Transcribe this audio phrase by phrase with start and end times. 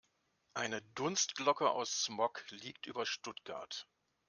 [0.55, 3.87] Eine Dunstglocke aus Smog liegt über Stuttgart.